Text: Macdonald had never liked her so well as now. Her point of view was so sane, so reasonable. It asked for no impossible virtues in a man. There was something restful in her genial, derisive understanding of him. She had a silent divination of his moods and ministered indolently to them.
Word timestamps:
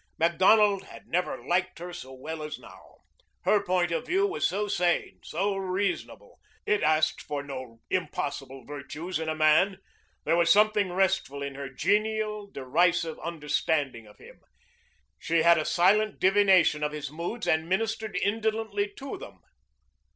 Macdonald 0.17 0.85
had 0.85 1.05
never 1.05 1.45
liked 1.45 1.77
her 1.77 1.93
so 1.93 2.11
well 2.11 2.41
as 2.41 2.57
now. 2.57 3.01
Her 3.43 3.61
point 3.63 3.91
of 3.91 4.07
view 4.07 4.25
was 4.25 4.47
so 4.47 4.67
sane, 4.67 5.19
so 5.23 5.55
reasonable. 5.55 6.39
It 6.65 6.81
asked 6.81 7.21
for 7.21 7.43
no 7.43 7.81
impossible 7.91 8.63
virtues 8.65 9.19
in 9.19 9.29
a 9.29 9.35
man. 9.35 9.77
There 10.23 10.35
was 10.35 10.51
something 10.51 10.91
restful 10.91 11.43
in 11.43 11.53
her 11.53 11.69
genial, 11.69 12.47
derisive 12.47 13.19
understanding 13.19 14.07
of 14.07 14.17
him. 14.17 14.41
She 15.19 15.43
had 15.43 15.59
a 15.59 15.65
silent 15.65 16.19
divination 16.19 16.81
of 16.81 16.93
his 16.93 17.11
moods 17.11 17.45
and 17.45 17.69
ministered 17.69 18.15
indolently 18.17 18.91
to 18.95 19.19
them. 19.19 19.39